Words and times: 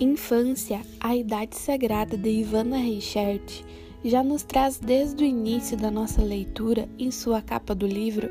Infância, 0.00 0.80
a 0.98 1.14
idade 1.14 1.54
sagrada 1.54 2.16
de 2.16 2.30
Ivana 2.30 2.78
Reichert, 2.78 3.62
já 4.02 4.22
nos 4.24 4.42
traz 4.42 4.78
desde 4.78 5.22
o 5.22 5.26
início 5.26 5.76
da 5.76 5.90
nossa 5.90 6.22
leitura, 6.22 6.88
em 6.98 7.10
sua 7.10 7.42
capa 7.42 7.74
do 7.74 7.86
livro, 7.86 8.30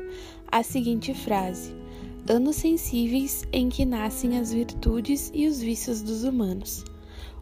a 0.50 0.62
seguinte 0.62 1.14
frase: 1.14 1.72
Anos 2.28 2.56
sensíveis 2.56 3.44
em 3.52 3.68
que 3.68 3.84
nascem 3.84 4.38
as 4.38 4.52
virtudes 4.52 5.30
e 5.32 5.46
os 5.46 5.60
vícios 5.60 6.02
dos 6.02 6.24
humanos. 6.24 6.84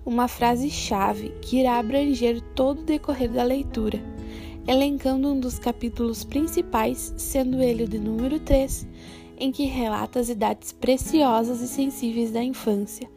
Uma 0.05 0.29
frase-chave 0.29 1.33
que 1.41 1.59
irá 1.59 1.79
abranger 1.79 2.41
todo 2.55 2.81
o 2.81 2.85
decorrer 2.85 3.31
da 3.31 3.43
leitura, 3.43 4.01
elencando 4.69 5.29
um 5.29 5.41
dos 5.41 5.59
capítulos 5.59 6.25
principais, 6.25 7.15
sendo 7.17 7.61
ele 7.63 7.85
o 7.85 7.89
de 7.89 7.99
número 7.99 8.39
3, 8.39 8.87
em 9.39 9.51
que 9.51 9.65
relata 9.65 10.21
as 10.21 10.29
idades 10.29 10.71
preciosas 10.71 11.63
e 11.63 11.69
sensíveis 11.69 12.31
da 12.31 12.45
infância, 12.45 13.09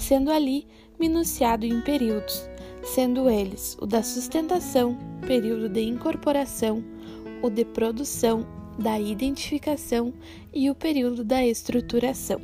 sendo 0.00 0.30
ali 0.30 0.66
minuciado 0.98 1.66
em 1.66 1.80
períodos, 1.82 2.48
sendo 2.82 3.28
eles 3.28 3.76
o 3.80 3.86
da 3.86 4.02
sustentação, 4.02 4.96
período 5.26 5.68
de 5.68 5.82
incorporação, 5.82 6.82
o 7.42 7.50
de 7.50 7.64
produção, 7.64 8.46
da 8.78 8.98
identificação 8.98 10.12
e 10.54 10.70
o 10.70 10.74
período 10.74 11.22
da 11.22 11.44
estruturação. 11.44 12.40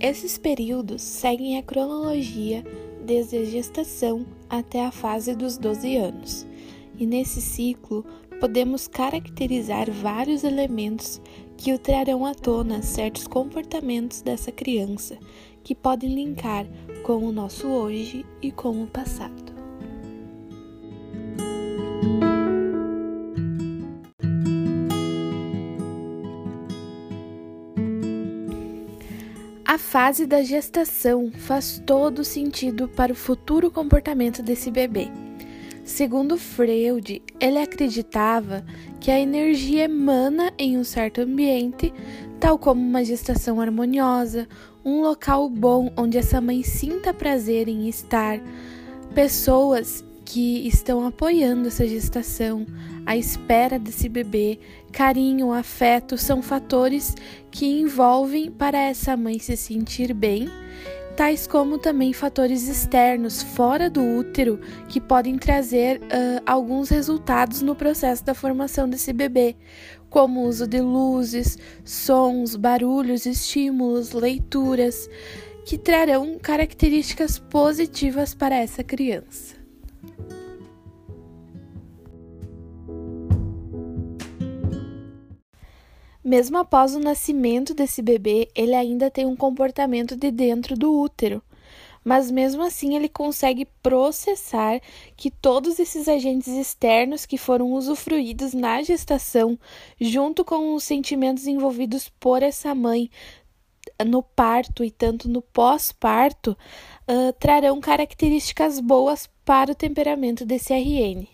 Esses 0.00 0.38
períodos 0.38 1.02
seguem 1.02 1.58
a 1.58 1.62
cronologia 1.62 2.64
desde 3.04 3.36
a 3.36 3.44
gestação 3.44 4.24
até 4.48 4.84
a 4.84 4.90
fase 4.90 5.36
dos 5.36 5.58
12 5.58 5.96
anos 5.96 6.49
e 7.00 7.06
nesse 7.06 7.40
ciclo 7.40 8.04
podemos 8.38 8.86
caracterizar 8.86 9.90
vários 9.90 10.44
elementos 10.44 11.20
que 11.56 11.72
o 11.72 11.78
trarão 11.78 12.26
à 12.26 12.34
tona 12.34 12.82
certos 12.82 13.26
comportamentos 13.26 14.20
dessa 14.20 14.52
criança, 14.52 15.18
que 15.64 15.74
podem 15.74 16.14
linkar 16.14 16.66
com 17.02 17.24
o 17.24 17.32
nosso 17.32 17.66
hoje 17.66 18.24
e 18.42 18.52
com 18.52 18.82
o 18.82 18.86
passado. 18.86 19.50
A 29.64 29.78
fase 29.78 30.26
da 30.26 30.42
gestação 30.42 31.30
faz 31.30 31.80
todo 31.86 32.24
sentido 32.24 32.88
para 32.88 33.12
o 33.12 33.16
futuro 33.16 33.70
comportamento 33.70 34.42
desse 34.42 34.70
bebê. 34.70 35.29
Segundo 35.90 36.38
Freud, 36.38 37.20
ele 37.40 37.58
acreditava 37.58 38.64
que 39.00 39.10
a 39.10 39.18
energia 39.18 39.84
emana 39.84 40.52
em 40.56 40.78
um 40.78 40.84
certo 40.84 41.20
ambiente, 41.20 41.92
tal 42.38 42.56
como 42.56 42.80
uma 42.80 43.04
gestação 43.04 43.60
harmoniosa, 43.60 44.48
um 44.84 45.02
local 45.02 45.50
bom 45.50 45.92
onde 45.96 46.16
essa 46.16 46.40
mãe 46.40 46.62
sinta 46.62 47.12
prazer 47.12 47.66
em 47.68 47.88
estar, 47.88 48.40
pessoas 49.16 50.04
que 50.24 50.66
estão 50.68 51.04
apoiando 51.04 51.66
essa 51.66 51.86
gestação, 51.86 52.64
a 53.04 53.16
espera 53.16 53.76
desse 53.76 54.08
bebê, 54.08 54.60
carinho, 54.92 55.52
afeto 55.52 56.16
são 56.16 56.40
fatores 56.40 57.16
que 57.50 57.66
envolvem 57.66 58.48
para 58.48 58.78
essa 58.78 59.16
mãe 59.16 59.40
se 59.40 59.56
sentir 59.56 60.14
bem 60.14 60.48
tais 61.20 61.46
como 61.46 61.76
também 61.76 62.14
fatores 62.14 62.66
externos 62.66 63.42
fora 63.42 63.90
do 63.90 64.02
útero 64.02 64.58
que 64.88 64.98
podem 64.98 65.36
trazer 65.36 65.98
uh, 65.98 66.42
alguns 66.46 66.88
resultados 66.88 67.60
no 67.60 67.76
processo 67.76 68.24
da 68.24 68.32
formação 68.32 68.88
desse 68.88 69.12
bebê, 69.12 69.54
como 70.08 70.40
o 70.40 70.48
uso 70.48 70.66
de 70.66 70.80
luzes, 70.80 71.58
sons, 71.84 72.56
barulhos, 72.56 73.26
estímulos, 73.26 74.12
leituras, 74.12 75.10
que 75.66 75.76
trarão 75.76 76.38
características 76.38 77.38
positivas 77.38 78.32
para 78.32 78.56
essa 78.56 78.82
criança. 78.82 79.59
Mesmo 86.30 86.58
após 86.58 86.94
o 86.94 87.00
nascimento 87.00 87.74
desse 87.74 88.00
bebê, 88.00 88.48
ele 88.54 88.72
ainda 88.72 89.10
tem 89.10 89.26
um 89.26 89.34
comportamento 89.34 90.14
de 90.14 90.30
dentro 90.30 90.76
do 90.76 90.96
útero. 90.96 91.42
Mas 92.04 92.30
mesmo 92.30 92.62
assim, 92.62 92.94
ele 92.94 93.08
consegue 93.08 93.66
processar 93.82 94.80
que 95.16 95.28
todos 95.28 95.80
esses 95.80 96.06
agentes 96.06 96.46
externos 96.46 97.26
que 97.26 97.36
foram 97.36 97.72
usufruídos 97.72 98.54
na 98.54 98.80
gestação, 98.80 99.58
junto 100.00 100.44
com 100.44 100.72
os 100.72 100.84
sentimentos 100.84 101.48
envolvidos 101.48 102.08
por 102.08 102.44
essa 102.44 102.76
mãe 102.76 103.10
no 104.06 104.22
parto 104.22 104.84
e 104.84 104.90
tanto 104.92 105.28
no 105.28 105.42
pós-parto, 105.42 106.56
uh, 107.08 107.32
trarão 107.40 107.80
características 107.80 108.78
boas 108.78 109.28
para 109.44 109.72
o 109.72 109.74
temperamento 109.74 110.46
desse 110.46 110.72
RN. 110.72 111.26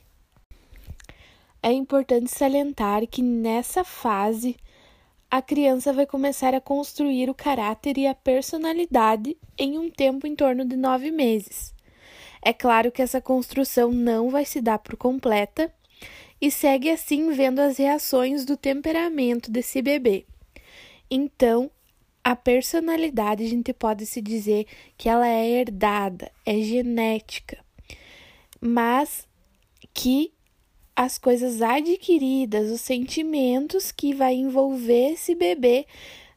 É 1.62 1.70
importante 1.70 2.30
salientar 2.30 3.06
que 3.06 3.20
nessa 3.20 3.84
fase 3.84 4.56
a 5.30 5.42
criança 5.42 5.92
vai 5.92 6.06
começar 6.06 6.54
a 6.54 6.60
construir 6.60 7.28
o 7.28 7.34
caráter 7.34 7.98
e 7.98 8.06
a 8.06 8.14
personalidade 8.14 9.36
em 9.58 9.78
um 9.78 9.90
tempo 9.90 10.26
em 10.26 10.36
torno 10.36 10.64
de 10.64 10.76
nove 10.76 11.10
meses. 11.10 11.74
É 12.40 12.52
claro 12.52 12.92
que 12.92 13.02
essa 13.02 13.20
construção 13.20 13.90
não 13.90 14.30
vai 14.30 14.44
se 14.44 14.60
dar 14.60 14.78
por 14.78 14.96
completa 14.96 15.72
e 16.40 16.50
segue 16.50 16.90
assim 16.90 17.30
vendo 17.32 17.58
as 17.58 17.78
reações 17.78 18.44
do 18.44 18.56
temperamento 18.56 19.50
desse 19.50 19.82
bebê. 19.82 20.26
Então, 21.10 21.70
a 22.22 22.36
personalidade 22.36 23.44
a 23.44 23.48
gente 23.48 23.72
pode 23.72 24.06
se 24.06 24.20
dizer 24.20 24.66
que 24.96 25.08
ela 25.08 25.26
é 25.26 25.48
herdada, 25.48 26.30
é 26.44 26.60
genética, 26.60 27.58
mas 28.60 29.26
que 29.94 30.32
as 30.96 31.18
coisas 31.18 31.60
adquiridas, 31.60 32.70
os 32.70 32.80
sentimentos 32.80 33.92
que 33.92 34.14
vai 34.14 34.34
envolver 34.34 35.12
esse 35.12 35.34
bebê 35.34 35.86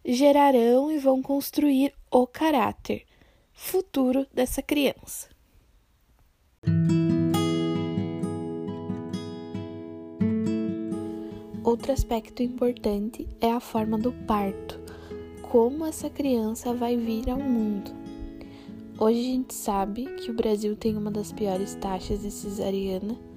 gerarão 0.04 0.92
e 0.92 0.98
vão 0.98 1.22
construir 1.22 1.94
o 2.12 2.28
caráter 2.28 3.06
futuro 3.54 4.28
dessa 4.34 4.62
criança. 4.62 5.30
Outro 11.64 11.94
aspecto 11.94 12.44
importante 12.44 13.28
é 13.40 13.52
a 13.52 13.60
forma 13.62 13.98
do 13.98 14.12
parto, 14.12 14.80
como 15.42 15.86
essa 15.86 16.10
criança 16.10 16.74
vai 16.74 16.98
vir 16.98 17.30
ao 17.30 17.40
mundo. 17.40 17.92
Hoje 18.98 19.20
a 19.20 19.24
gente 19.24 19.54
sabe 19.54 20.06
que 20.16 20.32
o 20.32 20.34
Brasil 20.34 20.76
tem 20.76 20.98
uma 20.98 21.12
das 21.12 21.32
piores 21.32 21.76
taxas 21.76 22.22
de 22.22 22.32
cesariana 22.32 23.29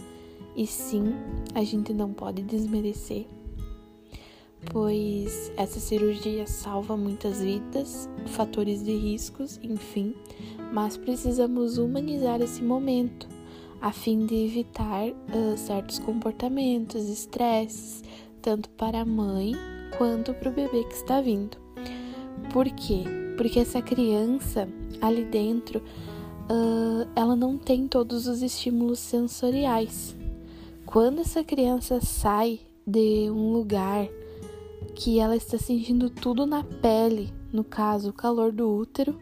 e 0.54 0.66
sim, 0.66 1.14
a 1.54 1.64
gente 1.64 1.92
não 1.94 2.12
pode 2.12 2.42
desmerecer, 2.42 3.26
pois 4.70 5.50
essa 5.56 5.80
cirurgia 5.80 6.46
salva 6.46 6.96
muitas 6.96 7.40
vidas, 7.40 8.08
fatores 8.26 8.82
de 8.82 8.94
riscos, 8.94 9.58
enfim, 9.62 10.14
mas 10.72 10.96
precisamos 10.96 11.78
humanizar 11.78 12.40
esse 12.40 12.62
momento 12.62 13.26
a 13.80 13.90
fim 13.90 14.26
de 14.26 14.36
evitar 14.36 15.08
uh, 15.08 15.56
certos 15.56 15.98
comportamentos, 15.98 17.08
estresses, 17.08 18.04
tanto 18.40 18.70
para 18.70 19.00
a 19.00 19.04
mãe 19.04 19.54
quanto 19.98 20.32
para 20.34 20.50
o 20.50 20.52
bebê 20.52 20.84
que 20.84 20.94
está 20.94 21.20
vindo. 21.20 21.56
Por 22.52 22.66
quê? 22.66 23.02
Porque 23.36 23.58
essa 23.58 23.82
criança 23.82 24.68
ali 25.00 25.24
dentro, 25.24 25.80
uh, 25.80 27.10
ela 27.16 27.34
não 27.34 27.58
tem 27.58 27.88
todos 27.88 28.28
os 28.28 28.40
estímulos 28.40 29.00
sensoriais 29.00 30.14
quando 30.92 31.22
essa 31.22 31.42
criança 31.42 32.02
sai 32.02 32.60
de 32.86 33.30
um 33.30 33.50
lugar 33.50 34.06
que 34.94 35.18
ela 35.18 35.34
está 35.34 35.56
sentindo 35.56 36.10
tudo 36.10 36.44
na 36.44 36.62
pele, 36.62 37.32
no 37.50 37.64
caso, 37.64 38.10
o 38.10 38.12
calor 38.12 38.52
do 38.52 38.70
útero, 38.70 39.18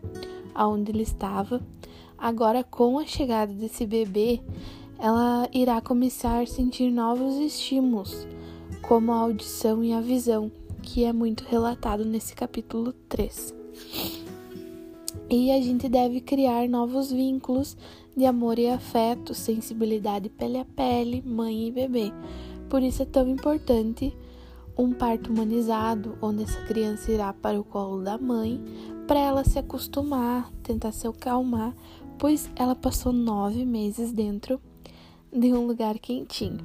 aonde 0.53 0.91
ele 0.91 1.05
estava, 1.05 1.65
agora 2.19 2.65
com 2.65 2.99
a 2.99 3.07
chegada 3.07 3.55
desse 3.55 3.87
bebê, 3.87 4.41
ela 4.99 5.49
irá 5.53 5.81
começar 5.81 6.43
a 6.43 6.47
sentir 6.47 6.91
novos 6.91 7.37
estímulos, 7.37 8.27
como 8.83 9.13
a 9.13 9.19
audição 9.19 9.85
e 9.85 9.93
a 9.93 10.01
visão, 10.01 10.51
que 10.83 11.05
é 11.05 11.13
muito 11.13 11.45
relatado 11.45 12.05
nesse 12.05 12.35
capítulo 12.35 12.93
3. 13.09 13.55
E 15.31 15.53
a 15.53 15.61
gente 15.61 15.89
deve 15.89 16.21
criar 16.21 16.69
novos 16.69 17.13
vínculos 17.13 17.77
de 18.21 18.27
amor 18.27 18.59
e 18.59 18.69
afeto, 18.69 19.33
sensibilidade 19.33 20.29
pele 20.29 20.59
a 20.59 20.65
pele, 20.67 21.23
mãe 21.23 21.69
e 21.69 21.73
bebê. 21.73 22.13
Por 22.69 22.83
isso 22.83 23.03
é 23.03 23.07
tão 23.07 23.27
importante 23.27 24.15
um 24.77 24.93
parto 24.93 25.33
humanizado, 25.33 26.19
onde 26.21 26.43
essa 26.43 26.61
criança 26.67 27.11
irá 27.11 27.33
para 27.33 27.59
o 27.59 27.65
colo 27.65 28.03
da 28.03 28.19
mãe, 28.19 28.63
para 29.07 29.19
ela 29.19 29.43
se 29.43 29.59
acostumar, 29.59 30.53
tentar 30.63 30.93
se 30.93 31.09
acalmar, 31.09 31.75
pois 32.19 32.51
ela 32.57 32.75
passou 32.75 33.11
nove 33.11 33.65
meses 33.65 34.13
dentro 34.13 34.61
de 35.33 35.55
um 35.55 35.67
lugar 35.67 35.99
quentinho. 35.99 36.61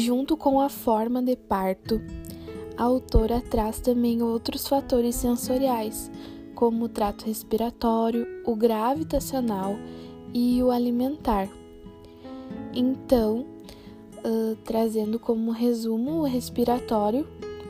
Junto 0.00 0.36
com 0.36 0.60
a 0.60 0.68
forma 0.68 1.22
de 1.22 1.36
parto, 1.36 2.00
a 2.76 2.84
autora 2.84 3.40
traz 3.40 3.80
também 3.80 4.22
outros 4.22 4.66
fatores 4.66 5.14
sensoriais, 5.14 6.10
como 6.54 6.84
o 6.84 6.88
trato 6.88 7.26
respiratório, 7.26 8.26
o 8.46 8.54
gravitacional 8.54 9.76
e 10.32 10.62
o 10.62 10.70
alimentar. 10.70 11.48
Então, 12.74 13.46
uh, 14.24 14.56
trazendo 14.64 15.18
como 15.18 15.50
resumo 15.50 16.20
o 16.20 16.24
respiratório, 16.24 17.26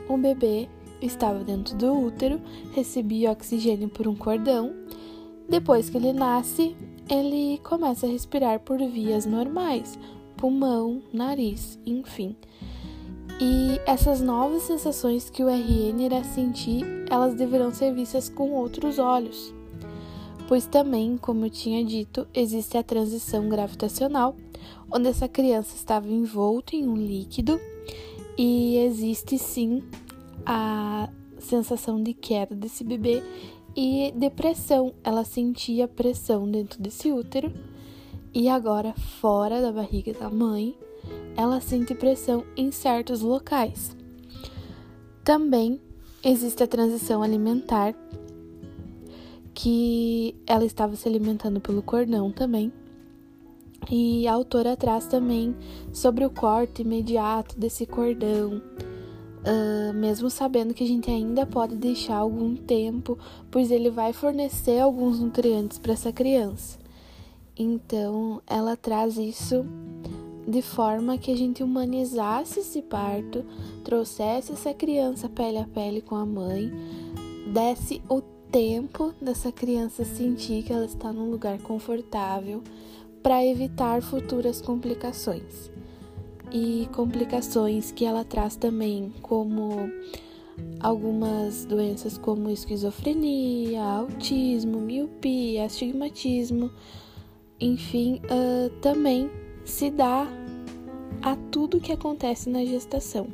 o 0.07 0.17
bebê 0.17 0.69
estava 1.01 1.43
dentro 1.43 1.75
do 1.75 1.93
útero, 1.93 2.39
recebia 2.71 3.31
oxigênio 3.31 3.89
por 3.89 4.07
um 4.07 4.15
cordão. 4.15 4.73
Depois 5.49 5.89
que 5.89 5.97
ele 5.97 6.13
nasce, 6.13 6.75
ele 7.09 7.59
começa 7.63 8.05
a 8.05 8.09
respirar 8.09 8.59
por 8.61 8.77
vias 8.77 9.25
normais, 9.25 9.99
pulmão, 10.43 11.01
nariz, 11.13 11.79
enfim. 11.85 12.35
E 13.39 13.79
essas 13.85 14.19
novas 14.19 14.63
sensações 14.63 15.29
que 15.29 15.41
o 15.41 15.47
RN 15.47 16.01
irá 16.01 16.21
sentir, 16.21 16.83
elas 17.09 17.33
deverão 17.33 17.73
ser 17.73 17.93
vistas 17.93 18.27
com 18.27 18.51
outros 18.51 18.99
olhos. 18.99 19.53
Pois 20.45 20.65
também, 20.65 21.15
como 21.15 21.45
eu 21.45 21.49
tinha 21.49 21.81
dito, 21.85 22.27
existe 22.33 22.77
a 22.77 22.83
transição 22.83 23.47
gravitacional, 23.47 24.35
onde 24.91 25.07
essa 25.07 25.29
criança 25.29 25.77
estava 25.77 26.09
envolta 26.09 26.75
em 26.75 26.89
um 26.89 26.97
líquido 26.97 27.57
e 28.37 28.79
existe 28.79 29.37
sim 29.37 29.81
a 30.45 31.07
sensação 31.39 32.03
de 32.03 32.13
queda 32.13 32.53
desse 32.53 32.83
bebê 32.83 33.23
e 33.77 34.11
depressão. 34.13 34.93
Ela 35.05 35.23
sentia 35.23 35.87
pressão 35.87 36.51
dentro 36.51 36.81
desse 36.81 37.13
útero 37.13 37.49
e 38.33 38.49
agora 38.49 38.93
fora 38.93 39.61
da 39.61 39.71
barriga 39.71 40.13
da 40.13 40.29
mãe, 40.29 40.75
ela 41.35 41.61
sente 41.61 41.93
pressão 41.93 42.43
em 42.57 42.71
certos 42.71 43.21
locais. 43.21 43.95
Também 45.23 45.79
existe 46.23 46.63
a 46.63 46.67
transição 46.67 47.21
alimentar, 47.21 47.93
que 49.53 50.35
ela 50.47 50.65
estava 50.65 50.95
se 50.95 51.07
alimentando 51.07 51.61
pelo 51.61 51.83
cordão 51.83 52.31
também. 52.31 52.73
E 53.91 54.27
a 54.27 54.33
autora 54.33 54.75
traz 54.75 55.05
também 55.07 55.55
sobre 55.91 56.25
o 56.25 56.29
corte 56.29 56.81
imediato 56.81 57.59
desse 57.59 57.85
cordão, 57.85 58.61
uh, 59.43 59.93
mesmo 59.93 60.29
sabendo 60.29 60.73
que 60.73 60.83
a 60.83 60.87
gente 60.87 61.11
ainda 61.11 61.45
pode 61.45 61.75
deixar 61.75 62.15
algum 62.15 62.55
tempo, 62.55 63.19
pois 63.51 63.69
ele 63.69 63.89
vai 63.89 64.11
fornecer 64.13 64.79
alguns 64.79 65.19
nutrientes 65.19 65.77
para 65.77 65.93
essa 65.93 66.11
criança. 66.11 66.82
Então, 67.57 68.41
ela 68.47 68.75
traz 68.75 69.17
isso 69.17 69.65
de 70.47 70.61
forma 70.61 71.17
que 71.17 71.31
a 71.31 71.37
gente 71.37 71.63
humanizasse 71.63 72.59
esse 72.59 72.81
parto, 72.81 73.45
trouxesse 73.83 74.51
essa 74.51 74.73
criança 74.73 75.29
pele 75.29 75.57
a 75.57 75.65
pele 75.65 76.01
com 76.01 76.15
a 76.15 76.25
mãe, 76.25 76.71
desse 77.53 78.01
o 78.09 78.21
tempo 78.51 79.13
dessa 79.21 79.51
criança 79.51 80.03
sentir 80.03 80.63
que 80.63 80.73
ela 80.73 80.85
está 80.85 81.11
num 81.11 81.29
lugar 81.31 81.59
confortável 81.59 82.61
para 83.21 83.43
evitar 83.45 84.01
futuras 84.01 84.61
complicações. 84.61 85.71
E 86.51 86.87
complicações 86.93 87.91
que 87.91 88.05
ela 88.05 88.23
traz 88.23 88.55
também, 88.55 89.11
como 89.21 89.89
algumas 90.79 91.65
doenças 91.65 92.17
como 92.17 92.49
esquizofrenia, 92.49 93.81
autismo, 93.81 94.79
miopia, 94.79 95.65
astigmatismo, 95.65 96.69
enfim, 97.59 98.21
uh, 98.25 98.69
também 98.81 99.29
se 99.65 99.89
dá 99.89 100.27
a 101.21 101.35
tudo 101.51 101.79
que 101.79 101.91
acontece 101.91 102.49
na 102.49 102.65
gestação. 102.65 103.27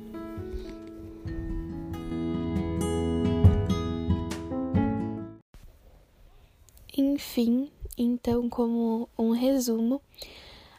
Enfim, 6.96 7.72
então, 7.98 8.50
como 8.50 9.10
um 9.18 9.32
resumo, 9.32 10.02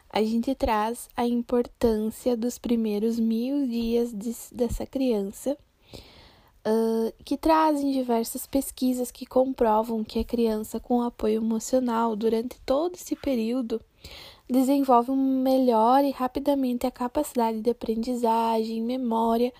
a 0.09 0.21
gente 0.23 0.53
traz 0.55 1.09
a 1.15 1.25
importância 1.25 2.35
dos 2.35 2.57
primeiros 2.57 3.19
mil 3.19 3.67
dias 3.67 4.13
de, 4.13 4.35
dessa 4.53 4.85
criança, 4.85 5.57
uh, 6.65 7.13
que 7.23 7.37
trazem 7.37 7.91
diversas 7.91 8.45
pesquisas 8.45 9.11
que 9.11 9.25
comprovam 9.25 10.03
que 10.03 10.19
a 10.19 10.23
criança 10.23 10.79
com 10.79 11.01
apoio 11.01 11.37
emocional 11.37 12.15
durante 12.15 12.59
todo 12.65 12.95
esse 12.95 13.15
período 13.15 13.81
desenvolve 14.49 15.11
melhor 15.11 16.03
e 16.03 16.11
rapidamente 16.11 16.85
a 16.85 16.91
capacidade 16.91 17.61
de 17.61 17.69
aprendizagem, 17.69 18.81
memória 18.81 19.53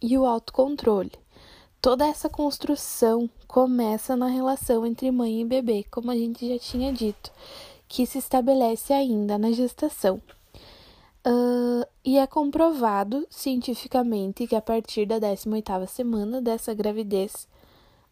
e 0.00 0.16
o 0.18 0.26
autocontrole. 0.26 1.12
Toda 1.80 2.06
essa 2.06 2.28
construção 2.28 3.30
começa 3.46 4.16
na 4.16 4.26
relação 4.26 4.84
entre 4.84 5.10
mãe 5.10 5.40
e 5.40 5.44
bebê, 5.44 5.84
como 5.90 6.10
a 6.10 6.16
gente 6.16 6.48
já 6.48 6.58
tinha 6.58 6.92
dito, 6.92 7.32
que 7.88 8.04
se 8.04 8.18
estabelece 8.18 8.92
ainda 8.92 9.38
na 9.38 9.52
gestação. 9.52 10.20
Uh, 11.26 11.84
e 12.04 12.18
é 12.18 12.26
comprovado 12.26 13.26
cientificamente 13.28 14.46
que 14.46 14.54
a 14.54 14.62
partir 14.62 15.06
da 15.06 15.18
18ª 15.18 15.86
semana 15.88 16.40
dessa 16.40 16.72
gravidez, 16.72 17.48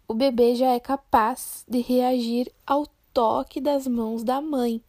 o 0.08 0.14
bebê 0.14 0.56
já 0.56 0.72
é 0.72 0.80
capaz 0.80 1.64
de 1.68 1.80
reagir 1.80 2.52
ao 2.66 2.86
toque 3.12 3.60
das 3.60 3.86
mãos 3.86 4.24
da 4.24 4.40
mãe 4.40 4.82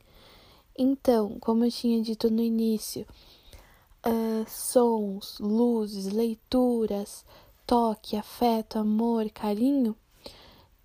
então, 0.78 1.38
como 1.40 1.64
eu 1.64 1.72
tinha 1.72 2.02
dito 2.02 2.30
no 2.30 2.42
início, 2.42 3.08
uh, 4.06 4.46
sons, 4.46 5.40
luzes, 5.40 6.12
leituras, 6.12 7.26
toque, 7.66 8.18
afeto, 8.18 8.78
amor, 8.78 9.30
carinho, 9.30 9.96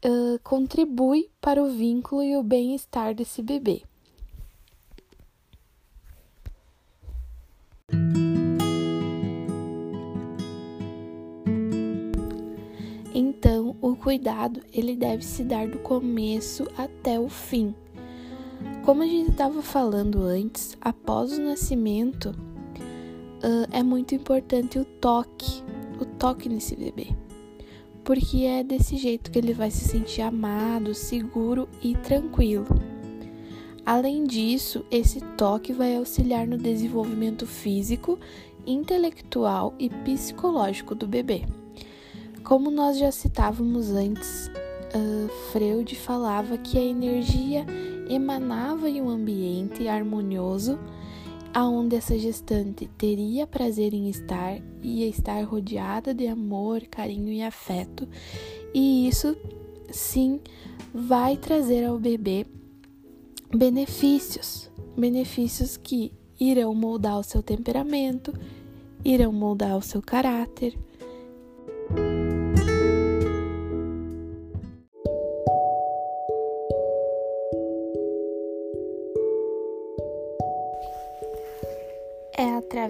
uh, 0.05 0.39
contribui 0.45 1.29
para 1.41 1.61
o 1.61 1.71
vínculo 1.71 2.23
e 2.23 2.37
o 2.37 2.43
bem-estar 2.43 3.13
desse 3.13 3.43
bebê. 3.43 3.83
O 13.91 13.97
cuidado 13.97 14.61
ele 14.73 14.95
deve 14.97 15.25
se 15.25 15.43
dar 15.43 15.67
do 15.67 15.79
começo 15.79 16.67
até 16.79 17.19
o 17.19 17.29
fim. 17.29 17.75
Como 18.85 19.03
a 19.03 19.07
gente 19.07 19.31
estava 19.31 19.61
falando 19.63 20.23
antes, 20.23 20.77
após 20.81 21.33
o 21.33 21.43
nascimento, 21.43 22.35
é 23.73 23.83
muito 23.83 24.15
importante 24.15 24.79
o 24.79 24.85
toque, 24.85 25.63
o 26.01 26.05
toque 26.05 26.49
nesse 26.49 26.77
bebê, 26.77 27.09
porque 28.05 28.45
é 28.45 28.63
desse 28.63 28.97
jeito 28.97 29.31
que 29.31 29.39
ele 29.39 29.55
vai 29.55 29.71
se 29.71 29.89
sentir 29.89 30.23
amado, 30.23 30.95
seguro 30.95 31.69
e 31.83 31.95
tranquilo. 31.97 32.67
Além 33.85 34.25
disso, 34.25 34.85
esse 34.91 35.21
toque 35.37 35.73
vai 35.73 35.97
auxiliar 35.97 36.47
no 36.47 36.59
desenvolvimento 36.59 37.47
físico, 37.47 38.19
intelectual 38.67 39.75
e 39.79 39.89
psicológico 39.89 40.95
do 40.95 41.09
bebê. 41.09 41.45
Como 42.45 42.71
nós 42.71 42.99
já 42.99 43.13
citávamos 43.13 43.91
antes, 43.91 44.49
uh, 44.49 45.29
Freud 45.51 45.95
falava 45.95 46.57
que 46.59 46.79
a 46.79 46.83
energia 46.83 47.65
emanava 48.09 48.89
em 48.89 49.01
um 49.01 49.09
ambiente 49.09 49.87
harmonioso 49.87 50.79
aonde 51.53 51.97
essa 51.97 52.19
gestante 52.19 52.89
teria 52.97 53.47
prazer 53.47 53.93
em 53.93 54.09
estar 54.09 54.61
e 54.83 55.09
estar 55.09 55.43
rodeada 55.45 56.15
de 56.15 56.27
amor, 56.27 56.83
carinho 56.91 57.33
e 57.33 57.43
afeto. 57.43 58.09
E 58.73 59.09
isso 59.09 59.37
sim 59.91 60.41
vai 60.95 61.37
trazer 61.37 61.85
ao 61.85 61.99
bebê 61.99 62.47
benefícios, 63.55 64.71
benefícios 64.97 65.77
que 65.77 66.13
irão 66.39 66.75
moldar 66.75 67.19
o 67.19 67.23
seu 67.23 67.43
temperamento, 67.43 68.33
irão 69.05 69.33
moldar 69.33 69.77
o 69.77 69.83
seu 69.83 70.01
caráter, 70.01 70.77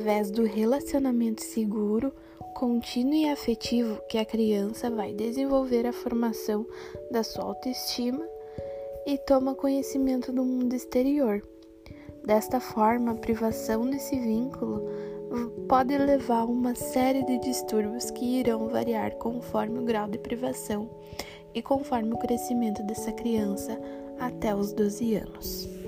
através 0.01 0.31
do 0.31 0.45
relacionamento 0.45 1.45
seguro, 1.45 2.11
contínuo 2.55 3.13
e 3.13 3.29
afetivo 3.29 4.01
que 4.09 4.17
a 4.17 4.25
criança 4.25 4.91
vai 4.91 5.13
desenvolver 5.13 5.87
a 5.87 5.93
formação 5.93 6.67
da 7.11 7.23
sua 7.23 7.45
autoestima 7.45 8.27
e 9.07 9.19
toma 9.19 9.55
conhecimento 9.55 10.33
do 10.33 10.43
mundo 10.43 10.75
exterior. 10.75 11.47
Desta 12.25 12.61
forma, 12.61 13.13
a 13.13 13.15
privação 13.15 13.91
desse 13.91 14.19
vínculo 14.19 14.87
pode 15.69 15.97
levar 15.99 16.41
a 16.41 16.47
uma 16.47 16.75
série 16.75 17.23
de 17.27 17.39
distúrbios 17.39 18.11
que 18.11 18.41
irão 18.41 18.69
variar 18.69 19.17
conforme 19.17 19.81
o 19.81 19.85
grau 19.85 20.09
de 20.09 20.17
privação 20.17 20.89
e 21.55 21.61
conforme 21.61 22.15
o 22.15 22.19
crescimento 22.19 22.83
dessa 22.85 23.13
criança 23.13 23.79
até 24.19 24.55
os 24.55 24.73
12 24.73 25.17
anos. 25.17 25.80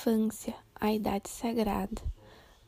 Infância, 0.00 0.54
a 0.74 0.90
idade 0.94 1.28
sagrada, 1.28 2.02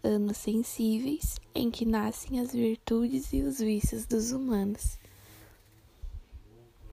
anos 0.02 0.36
sensíveis 0.36 1.36
em 1.54 1.70
que 1.70 1.86
nascem 1.86 2.38
as 2.38 2.52
virtudes 2.52 3.32
e 3.32 3.40
os 3.40 3.58
vícios 3.58 4.04
dos 4.04 4.32
humanos. 4.32 4.98